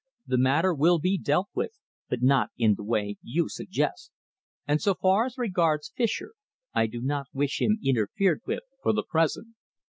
[0.25, 1.73] The matter will be dealt with,
[2.09, 4.11] but not in the way you suggest.
[4.67, 6.33] And so far as regards Fischer,
[6.73, 9.49] I do not wish him interfered with for the present."